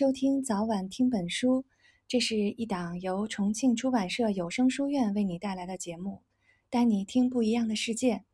[0.00, 1.66] 收听早晚听本书，
[2.08, 6.22] 这是一档由重庆出版社有声书院为你带来的节目，
[6.70, 8.24] 带你听不一样的世界。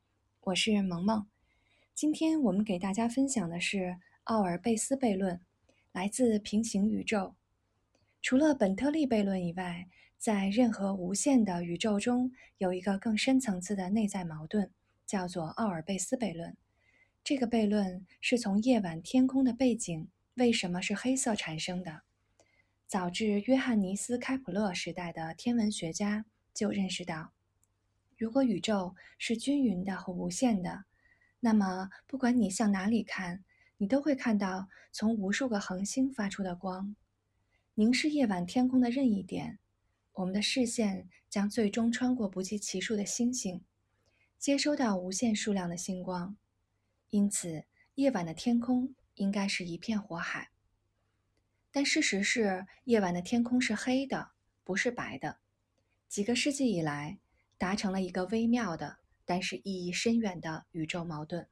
[0.42, 1.27] 我是萌萌，
[1.92, 5.41] 今天我们给大家分享的是奥尔贝斯悖论，
[5.91, 7.34] 来自平行宇宙。
[8.23, 14.70] 除了本特利悖论以外，在任何无限的宇宙中，有一个更深层次的内在矛盾，
[15.05, 16.56] 叫做奥尔贝斯悖论。
[17.24, 20.06] 这个悖论是从夜晚天空的背景。
[20.36, 22.02] 为什么是黑色产生的？
[22.86, 27.32] 早至约翰尼斯·开普勒时代的天文学家就认识到，
[28.18, 30.84] 如果宇宙是均匀的和无限的，
[31.40, 33.42] 那么不管你向哪里看，
[33.78, 36.95] 你都会看到从无数个恒星发出的光。
[37.73, 39.59] 凝视夜晚天空的任意点，
[40.12, 43.65] 我们的视线将最终穿过不计其数的星星，
[44.38, 46.37] 接收到无限数量的星光。
[47.09, 48.95] 因此，夜晚的天空。
[49.16, 50.50] 应该是一片火海，
[51.70, 54.30] 但事实是，夜晚的天空是黑的，
[54.62, 55.38] 不是白的。
[56.06, 57.18] 几个世纪以来，
[57.59, 61.48] 达成了一个微妙的，但是意义深远的宇宙矛盾。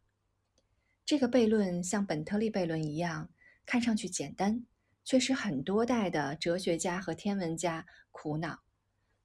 [1.07, 3.31] 这个悖论像本特利悖论一样，
[3.65, 4.65] 看上去简单，
[5.03, 8.61] 却使很多代的哲学家和天文家苦恼。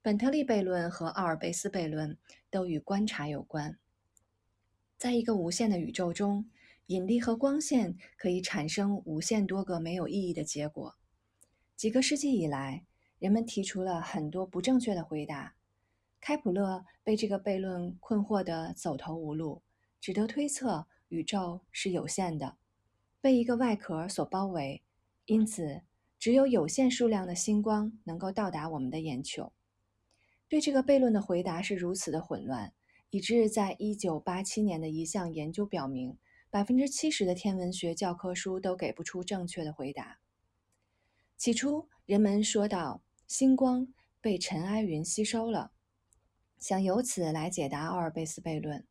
[0.00, 2.16] 本特利悖论和奥尔贝斯悖论
[2.48, 3.78] 都与观察有关，
[4.96, 6.50] 在一个无限的宇宙中。
[6.90, 10.96] 引力和光线可以产生无限多个没有意义的结果。
[11.76, 12.84] 几个世纪以来，
[13.20, 15.54] 人们提出了很多不正确的回答。
[16.20, 19.62] 开普勒被这个悖论困惑得走投无路，
[20.00, 22.56] 只得推测宇宙是有限的，
[23.20, 24.82] 被一个外壳所包围，
[25.26, 25.82] 因此
[26.18, 29.52] 只有有限数量的星光能够到达我们的眼球。
[30.48, 32.72] 对这个悖论的回答是如此的混乱，
[33.10, 36.18] 以致在1987年的一项研究表明。
[36.50, 40.18] 百分之七十的天文学教科书都给不出正确的回答。
[41.36, 43.86] 起初，人们说道：“星光
[44.20, 45.70] 被尘埃云吸收了，
[46.58, 48.84] 想由此来解答奥尔贝斯悖论。”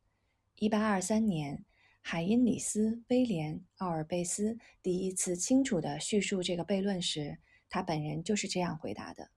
[0.55, 1.65] 一八二三年，
[1.99, 7.39] 海因里斯·威廉·奥尔贝斯第一次清楚地叙述这个悖论时，
[7.69, 9.31] 他本人就是这样回答的。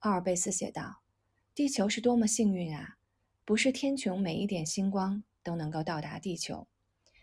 [0.00, 1.00] 奥尔贝斯写道
[1.54, 2.98] ：“地球是多么幸运啊！
[3.46, 6.68] 不是天穹每一点星光都能够到达地球。”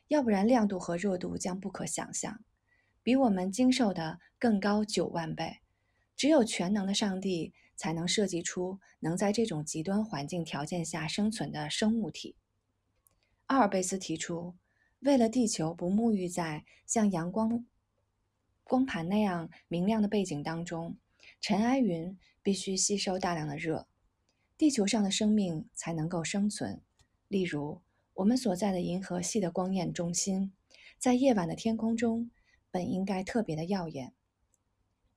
[0.08, 2.44] 要不然，亮度和热度将不可想象，
[3.02, 5.62] 比我们经受的更高九万倍。
[6.16, 12.36] 只有全能的上帝才能设计出能在这种极端环境条件下生存的生物体。
[13.48, 14.56] 阿尔贝斯提出，
[15.00, 17.66] 为了地球不沐浴在像阳光
[18.64, 20.98] 光盘那样明亮的背景当中，
[21.42, 23.88] 尘埃云必须吸收大量的热，
[24.56, 26.84] 地球上的生命才能够生存。
[27.28, 27.82] 例如。
[28.16, 30.54] 我们所在的银河系的光焰中心，
[30.98, 32.32] 在夜晚的天空中
[32.72, 34.14] 本应该特别的耀眼，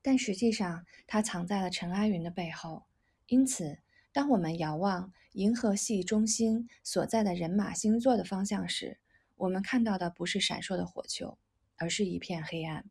[0.03, 2.87] 但实际上它藏在了尘埃云的背后。
[3.29, 3.79] 因此，
[4.13, 8.99] 当我们遥望银河系中心所在的人马星座的方向时，
[9.37, 11.39] 我们看到的不是闪烁的火球，
[11.77, 12.85] 而是一片黑暗。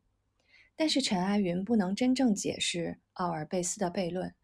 [0.74, 4.34] 但是，尘埃云不能真正解释奥尔贝斯的悖论。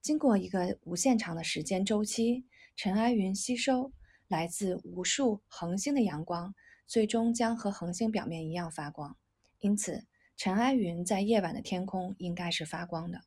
[0.00, 2.44] 经过一个无限长的时间周期，
[2.76, 3.92] 尘埃云吸收。
[4.30, 6.54] 来自无数恒星的阳光，
[6.86, 9.16] 最终将和恒星表面一样发光。
[9.58, 13.22] 因此，尘埃云在夜晚的天空应该是发光的。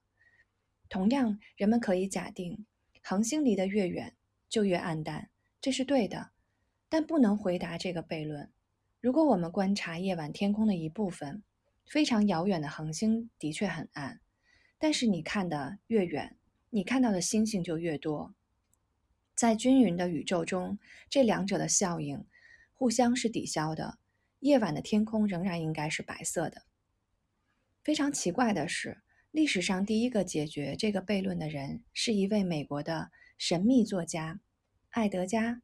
[0.88, 2.66] 同样，人们可以假定，
[3.04, 4.16] 恒星离得越远
[4.48, 6.30] 就越暗淡，这是对的。
[6.88, 8.50] 但不能回答这个悖论。
[9.02, 11.44] 如果我们观察夜晚天空的一部分，
[11.86, 14.22] 非常遥远的恒星的确很暗，
[14.80, 16.38] 但是你看的越远，
[16.70, 18.34] 你看到的星星就越多。
[19.44, 22.26] 在均匀的宇宙中，这两者的效应
[22.72, 23.98] 互相是抵消的。
[24.40, 26.64] 夜晚的天空仍然应该是白色的。
[27.84, 34.40] 非常奇怪的是，历史上第一个解决这个悖论的人是一位美国的神秘作家
[34.92, 35.56] 艾德加·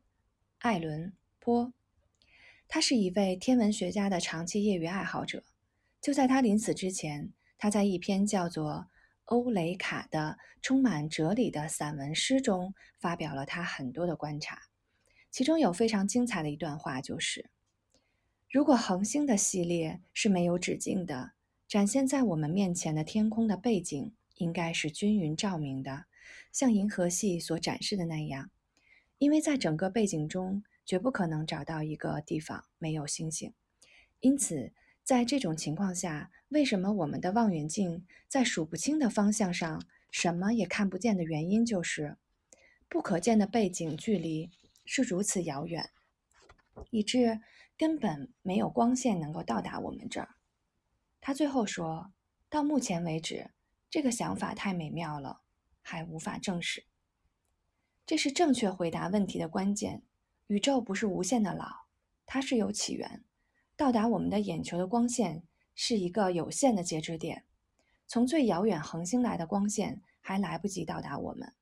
[0.57, 1.73] 艾伦·坡。
[2.67, 5.45] 他是一位天文学家的长期业余爱好者。
[6.01, 8.87] 就在他临死之前，他在一篇叫做……
[9.29, 14.63] 欧雷卡的充满哲理的散文诗中，发表了他很多的观察，
[15.29, 17.51] 其中有非常精彩的一段话，就是：
[18.49, 21.33] 如果恒星的系列是没有止境的，
[21.67, 26.05] 展现在我们面前的天空的背景应该是均匀照明的，
[26.51, 28.49] 像银河系所展示的那样，
[29.19, 33.53] 因为在整个背景中绝不可能找到一个地方没有星星，
[34.21, 34.73] 因此。
[35.03, 42.17] 在这种情况下，为什么我们的望远镜在数不清的方向上什么也看不见的原因，就是
[42.87, 44.51] 不可见的背景距离
[44.85, 45.89] 是如此遥远，
[46.91, 47.41] 以致
[47.77, 50.35] 根本没有光线能够到达我们这儿。
[51.21, 52.11] 他最后说
[52.49, 53.51] ：“到目前为止，
[53.89, 55.41] 这个想法太美妙了，
[55.81, 56.85] 还无法证实。
[58.05, 60.03] 这是正确回答问题的关键。
[60.47, 61.85] 宇宙不是无限的老，
[62.25, 63.23] 它是有起源。
[63.79, 65.41] 到达我们的眼球的光线
[65.73, 67.45] 是一个有限的截止点。
[68.07, 71.53] 从最遥远恒星来的光线还来不及到达我们。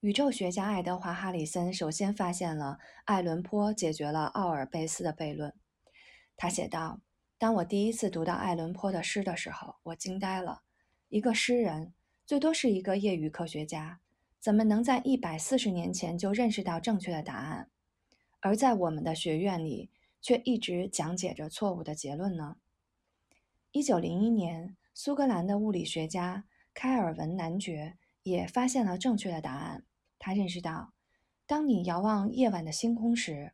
[0.00, 5.54] 宇宙学家爱德华·哈里森首先发现了爱伦坡解决了奥尔贝斯的悖论。
[6.36, 7.00] 他写道
[7.38, 10.64] ：“当我第一次读到爱伦坡的诗的时候，我惊呆了。
[11.08, 11.94] 一个诗人，
[12.26, 14.00] 最多是一个业余科学家。”
[14.38, 17.70] 怎么能在一百四十年前就认识到正确的答案，
[18.40, 19.88] 而在我们的学院里
[20.24, 22.56] 却一直讲解着错误的结论呢？
[23.72, 29.84] 一九零一年，苏格兰的物理学家开尔文男爵也发现了正确的答案。
[30.18, 30.94] 他认识到，
[31.46, 33.52] 当你遥望夜晚的星空时，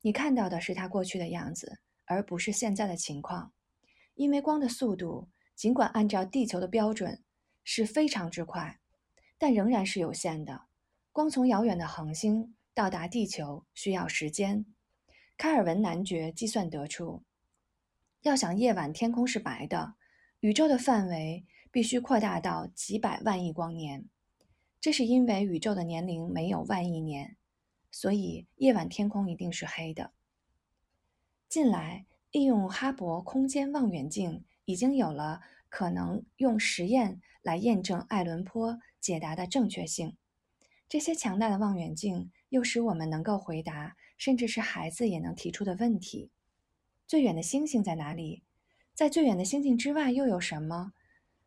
[0.00, 3.52] 你看到的是它过去的样子，而不是现在的情况。
[4.14, 7.22] 因为光的速度，尽管按照地球的标准
[7.62, 8.80] 是非常之快。
[9.38, 10.62] 但仍然是有限的。
[11.12, 14.66] 光从遥远的恒星到达地球需要时间。
[15.40, 17.22] 开尔文男爵计算得出，
[18.20, 19.94] 要想夜晚天空是白的，
[20.40, 24.04] 宇宙的范围必须扩大到几百万亿光年。
[24.82, 27.38] 这是因为宇宙的年龄没有万亿年，
[27.90, 30.12] 所以夜晚天空一定是黑的。
[31.48, 35.40] 近来，利用哈勃空间望远镜已经有了
[35.70, 38.78] 可能用实验来验证爱伦坡。
[39.00, 40.18] 解答的正确性，
[40.86, 46.30] 这些强大的望远镜又使我们能够回答，甚至是孩子也能提出的问题：
[47.06, 48.42] 最远的星星在哪里？
[48.92, 50.92] 在最远的星星之外又有什么？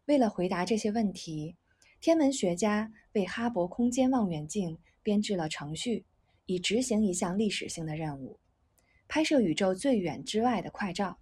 [0.05, 1.55] 为了回答这些问题，
[2.01, 6.03] 天文学家为哈勃空间望远镜编制了程序，
[6.47, 8.39] 以执行一项历史性的任务——
[9.07, 11.19] 拍摄宇宙最远之外的快照。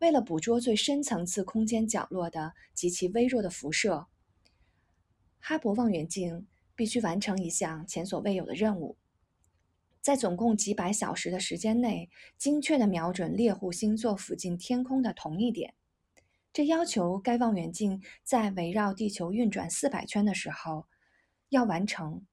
[0.00, 4.08] 为了捕捉最深层次空间角落的极其微弱的辐射。
[5.38, 8.96] 哈勃望远镜必须完成一项前所未有的任务，
[10.02, 15.72] 在总共几百小时的时间内，精确地瞄准猎户星座附近天空的同一点。
[16.52, 20.86] 这要求该望远镜在围绕地球运转四百圈的时候，
[21.48, 22.26] 要完成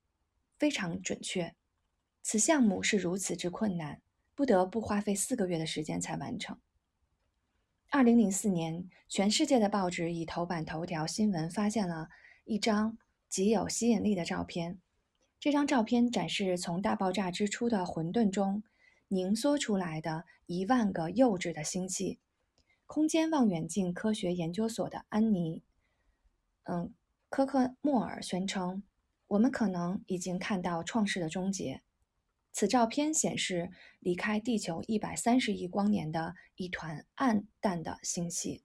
[0.58, 1.56] 非常准确。
[2.22, 4.02] 此项目是如此之困难，
[4.36, 6.60] 不得不花费四个月的时间才完成。
[7.90, 12.10] 二零零四年，全世界的报纸以头版头条新闻发现了。
[12.46, 14.80] 一张极有吸引力的照片。
[15.40, 18.62] 这张照片展示从大爆炸之初的混沌中
[19.08, 22.20] 凝缩出来的一万个幼稚的星系。
[22.86, 25.64] 空间望远镜科学研究所的安妮，
[26.64, 26.94] 嗯，
[27.30, 28.84] 科克莫尔宣称，
[29.28, 31.84] 我们可能已经看到创世的终结。
[32.52, 38.64] 此照片显示离开地球一百三十亿光年的一团暗淡的星系，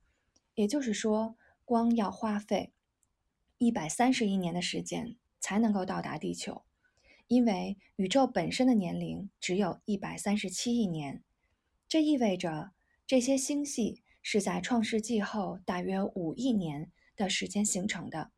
[0.55, 2.73] 也就是说，光要花费。
[3.59, 6.63] 一百三十亿年的时间才能够到达地球，
[7.27, 11.23] 因为宇宙本身的年龄只有一百三十七亿年。
[11.87, 12.73] 这意味着
[13.07, 18.31] 这些星系是在创世纪后大约五亿年的时间形成的。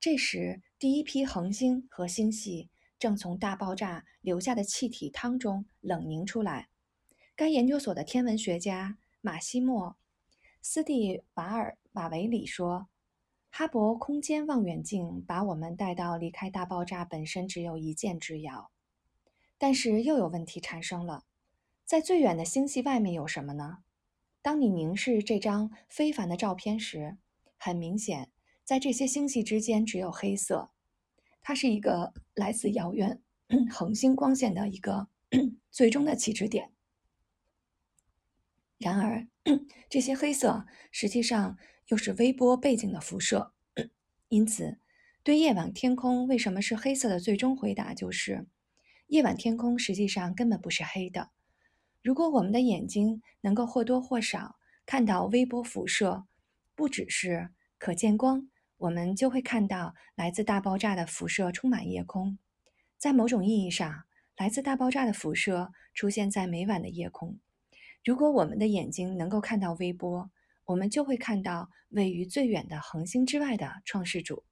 [0.00, 2.68] 这时，第一批恒星和星系
[2.98, 6.68] 正从大爆炸留下的气体汤中冷凝出来。
[7.36, 9.90] 该研究所的天文学家马西莫·
[10.60, 12.88] 斯蒂瓦尔瓦维里说。
[13.56, 18.72] 哈勃空间望远镜把我们带到离开大爆炸本身只有一箭之遥，
[19.58, 21.24] 但是又有问题产生了。
[21.84, 23.84] 在最远的星系外面有什么呢？
[24.42, 27.16] 当你凝视这张非凡的照片时，
[27.56, 28.32] 很明显，
[28.64, 30.72] 在这些星系之间只有黑色。
[31.40, 33.22] 它是一个来自遥远
[33.70, 35.06] 恒星光线的一个
[35.70, 36.72] 最终的起止点。
[38.78, 39.28] 然而，
[39.88, 41.56] 这些黑色实际上。
[41.88, 43.52] 又是微波背景的辐射，
[44.28, 44.78] 因此，
[45.22, 48.46] 对夜晚天空为什么是黑色的最终回答就是：
[49.08, 51.30] 夜晚天空实际上根本不是黑的。
[52.02, 56.24] 如果我们的眼睛能够或多或少看到微波辐射，
[56.74, 58.48] 不只是可见光，
[58.78, 62.38] 我们就会看到来自大爆炸的辐射充满夜空。
[62.98, 64.04] 在某种意义上，
[64.36, 67.38] 来自大爆炸的辐射出现在每晚的夜空。
[68.02, 70.30] 如果我们的眼睛能够看到微波，
[70.64, 74.44] 我们就会看到位于最远的恒星之外的创世主。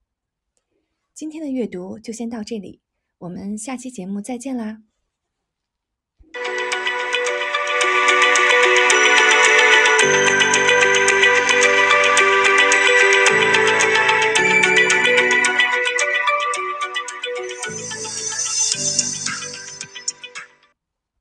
[1.14, 2.80] 今天的阅读就先到这里，
[3.18, 4.82] 我们下期节目再见啦！